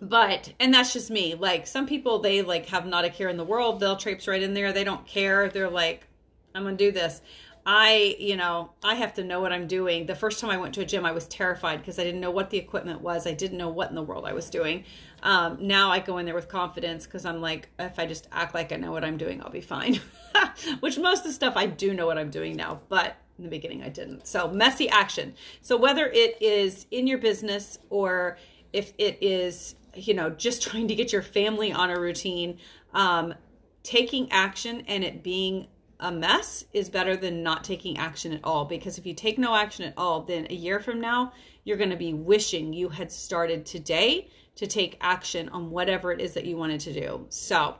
but 0.00 0.52
and 0.58 0.72
that's 0.72 0.92
just 0.92 1.10
me. 1.10 1.34
Like 1.34 1.66
some 1.66 1.86
people 1.86 2.20
they 2.20 2.40
like 2.42 2.66
have 2.70 2.86
not 2.86 3.04
a 3.04 3.10
care 3.10 3.28
in 3.28 3.36
the 3.36 3.44
world. 3.44 3.80
They'll 3.80 3.96
traipse 3.96 4.26
right 4.26 4.42
in 4.42 4.54
there. 4.54 4.72
They 4.72 4.84
don't 4.84 5.06
care. 5.06 5.48
They're 5.48 5.70
like 5.70 6.06
i'm 6.54 6.64
gonna 6.64 6.76
do 6.76 6.92
this. 6.92 7.20
I 7.66 8.16
you 8.18 8.36
know 8.36 8.72
i 8.82 8.94
have 8.94 9.12
to 9.14 9.24
know 9.24 9.40
what 9.42 9.52
i'm 9.52 9.66
doing. 9.66 10.06
The 10.06 10.14
first 10.14 10.40
time 10.40 10.48
i 10.48 10.56
went 10.56 10.74
to 10.74 10.80
a 10.80 10.84
gym 10.86 11.04
i 11.04 11.12
was 11.12 11.26
terrified 11.28 11.80
because 11.80 11.98
i 11.98 12.04
didn't 12.04 12.20
know 12.20 12.30
what 12.30 12.48
the 12.48 12.56
equipment 12.56 13.02
was. 13.02 13.26
I 13.26 13.34
didn't 13.34 13.58
know 13.58 13.68
what 13.68 13.90
in 13.90 13.94
the 13.94 14.02
world 14.02 14.24
i 14.24 14.32
was 14.32 14.48
doing 14.48 14.84
um, 15.22 15.58
now 15.60 15.90
i 15.90 15.98
go 15.98 16.18
in 16.18 16.26
there 16.26 16.34
with 16.34 16.48
confidence 16.48 17.04
because 17.04 17.24
i'm 17.24 17.40
like 17.40 17.68
if 17.78 17.98
i 17.98 18.06
just 18.06 18.28
act 18.32 18.54
like 18.54 18.72
i 18.72 18.76
know 18.76 18.92
what 18.92 19.04
i'm 19.04 19.16
doing 19.16 19.42
i'll 19.42 19.50
be 19.50 19.60
fine. 19.60 20.00
Which 20.80 20.98
most 20.98 21.20
of 21.20 21.24
the 21.24 21.32
stuff 21.32 21.54
i 21.56 21.66
do 21.66 21.94
know 21.94 22.06
what 22.06 22.18
i'm 22.18 22.30
doing 22.30 22.56
now 22.56 22.80
but 22.88 23.16
in 23.38 23.44
the 23.44 23.50
beginning 23.50 23.82
i 23.82 23.88
didn't. 23.88 24.26
So 24.26 24.48
messy 24.48 24.88
action. 24.88 25.34
So 25.62 25.76
whether 25.76 26.06
it 26.06 26.40
is 26.40 26.86
in 26.90 27.06
your 27.06 27.18
business 27.18 27.78
or 27.88 28.38
if 28.72 28.92
it 28.98 29.18
is 29.22 29.74
you 29.94 30.14
know, 30.14 30.30
just 30.30 30.62
trying 30.70 30.88
to 30.88 30.94
get 30.94 31.12
your 31.12 31.22
family 31.22 31.72
on 31.72 31.90
a 31.90 31.98
routine, 31.98 32.58
um, 32.94 33.34
taking 33.82 34.30
action 34.30 34.84
and 34.86 35.04
it 35.04 35.22
being 35.22 35.68
a 36.00 36.10
mess 36.10 36.64
is 36.72 36.88
better 36.88 37.14
than 37.16 37.42
not 37.42 37.62
taking 37.62 37.98
action 37.98 38.32
at 38.32 38.40
all. 38.42 38.64
Because 38.64 38.98
if 38.98 39.04
you 39.04 39.14
take 39.14 39.38
no 39.38 39.54
action 39.54 39.84
at 39.84 39.94
all, 39.96 40.22
then 40.22 40.46
a 40.48 40.54
year 40.54 40.80
from 40.80 41.00
now, 41.00 41.32
you're 41.64 41.76
going 41.76 41.90
to 41.90 41.96
be 41.96 42.14
wishing 42.14 42.72
you 42.72 42.88
had 42.88 43.12
started 43.12 43.66
today 43.66 44.28
to 44.60 44.66
take 44.66 44.98
action 45.00 45.48
on 45.48 45.70
whatever 45.70 46.12
it 46.12 46.20
is 46.20 46.34
that 46.34 46.44
you 46.44 46.54
wanted 46.54 46.80
to 46.80 46.92
do. 46.92 47.24
So 47.30 47.76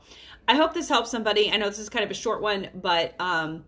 I 0.48 0.56
hope 0.56 0.72
this 0.72 0.88
helps 0.88 1.10
somebody. 1.10 1.52
I 1.52 1.58
know 1.58 1.68
this 1.68 1.78
is 1.78 1.90
kind 1.90 2.06
of 2.06 2.10
a 2.10 2.14
short 2.14 2.40
one, 2.40 2.70
but, 2.74 3.14
um, 3.20 3.66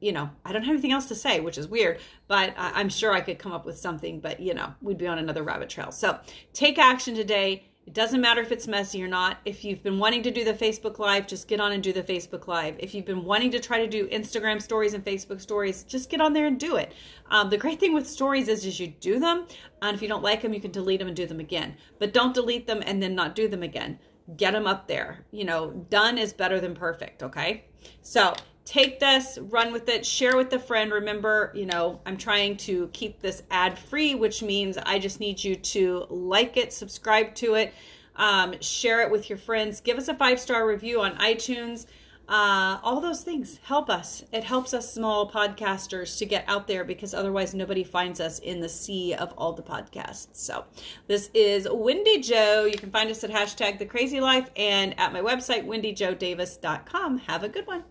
you 0.00 0.12
know, 0.12 0.28
I 0.44 0.52
don't 0.52 0.62
have 0.62 0.74
anything 0.74 0.92
else 0.92 1.06
to 1.06 1.14
say, 1.14 1.40
which 1.40 1.56
is 1.56 1.66
weird, 1.66 1.98
but 2.28 2.52
I'm 2.58 2.90
sure 2.90 3.14
I 3.14 3.22
could 3.22 3.38
come 3.38 3.52
up 3.52 3.64
with 3.64 3.78
something, 3.78 4.20
but, 4.20 4.38
you 4.38 4.52
know, 4.52 4.74
we'd 4.82 4.98
be 4.98 5.06
on 5.06 5.18
another 5.18 5.42
rabbit 5.42 5.70
trail. 5.70 5.92
So 5.92 6.18
take 6.52 6.78
action 6.78 7.14
today 7.14 7.64
it 7.86 7.94
doesn't 7.94 8.20
matter 8.20 8.40
if 8.40 8.52
it's 8.52 8.68
messy 8.68 9.02
or 9.02 9.08
not. 9.08 9.38
If 9.44 9.64
you've 9.64 9.82
been 9.82 9.98
wanting 9.98 10.22
to 10.22 10.30
do 10.30 10.44
the 10.44 10.54
Facebook 10.54 11.00
Live, 11.00 11.26
just 11.26 11.48
get 11.48 11.60
on 11.60 11.72
and 11.72 11.82
do 11.82 11.92
the 11.92 12.02
Facebook 12.02 12.46
Live. 12.46 12.76
If 12.78 12.94
you've 12.94 13.04
been 13.04 13.24
wanting 13.24 13.50
to 13.50 13.60
try 13.60 13.78
to 13.80 13.88
do 13.88 14.06
Instagram 14.08 14.62
stories 14.62 14.94
and 14.94 15.04
Facebook 15.04 15.40
stories, 15.40 15.82
just 15.82 16.08
get 16.08 16.20
on 16.20 16.32
there 16.32 16.46
and 16.46 16.60
do 16.60 16.76
it. 16.76 16.92
Um, 17.28 17.50
the 17.50 17.58
great 17.58 17.80
thing 17.80 17.92
with 17.92 18.08
stories 18.08 18.46
is, 18.46 18.64
is 18.64 18.78
you 18.78 18.86
do 18.86 19.18
them, 19.18 19.46
and 19.82 19.96
if 19.96 20.02
you 20.02 20.08
don't 20.08 20.22
like 20.22 20.42
them, 20.42 20.54
you 20.54 20.60
can 20.60 20.70
delete 20.70 21.00
them 21.00 21.08
and 21.08 21.16
do 21.16 21.26
them 21.26 21.40
again. 21.40 21.76
But 21.98 22.12
don't 22.12 22.34
delete 22.34 22.68
them 22.68 22.82
and 22.86 23.02
then 23.02 23.16
not 23.16 23.34
do 23.34 23.48
them 23.48 23.64
again. 23.64 23.98
Get 24.36 24.52
them 24.52 24.68
up 24.68 24.86
there. 24.86 25.26
You 25.32 25.44
know, 25.44 25.72
done 25.90 26.18
is 26.18 26.32
better 26.32 26.60
than 26.60 26.76
perfect, 26.76 27.24
okay? 27.24 27.64
So 28.02 28.34
take 28.64 29.00
this, 29.00 29.38
run 29.40 29.72
with 29.72 29.88
it, 29.88 30.06
share 30.06 30.36
with 30.36 30.52
a 30.52 30.58
friend. 30.58 30.92
Remember, 30.92 31.52
you 31.54 31.66
know, 31.66 32.00
I'm 32.06 32.16
trying 32.16 32.56
to 32.58 32.88
keep 32.92 33.20
this 33.20 33.42
ad 33.50 33.78
free, 33.78 34.14
which 34.14 34.42
means 34.42 34.78
I 34.78 34.98
just 34.98 35.20
need 35.20 35.42
you 35.42 35.56
to 35.56 36.06
like 36.08 36.56
it, 36.56 36.72
subscribe 36.72 37.34
to 37.36 37.54
it, 37.54 37.74
um, 38.16 38.54
share 38.60 39.00
it 39.02 39.10
with 39.10 39.28
your 39.28 39.38
friends, 39.38 39.80
give 39.80 39.98
us 39.98 40.08
a 40.08 40.14
five 40.14 40.38
star 40.38 40.66
review 40.66 41.00
on 41.00 41.16
iTunes. 41.18 41.86
Uh, 42.28 42.78
all 42.82 43.00
those 43.00 43.22
things 43.22 43.58
help 43.64 43.90
us. 43.90 44.24
It 44.32 44.44
helps 44.44 44.72
us 44.72 44.94
small 44.94 45.30
podcasters 45.30 46.16
to 46.18 46.24
get 46.24 46.44
out 46.46 46.66
there 46.66 46.84
because 46.84 47.14
otherwise 47.14 47.52
nobody 47.52 47.82
finds 47.82 48.20
us 48.20 48.38
in 48.38 48.60
the 48.60 48.68
sea 48.68 49.12
of 49.12 49.34
all 49.36 49.52
the 49.52 49.62
podcasts. 49.62 50.28
So 50.32 50.64
this 51.08 51.30
is 51.34 51.66
Wendy 51.70 52.20
Jo. 52.20 52.64
You 52.64 52.78
can 52.78 52.90
find 52.90 53.10
us 53.10 53.24
at 53.24 53.30
hashtag 53.30 53.78
the 53.78 53.86
crazy 53.86 54.20
life 54.20 54.48
and 54.56 54.98
at 54.98 55.12
my 55.12 55.20
website, 55.20 55.66
wendyjodavis.com. 55.66 57.18
Have 57.18 57.42
a 57.42 57.48
good 57.48 57.66
one. 57.66 57.82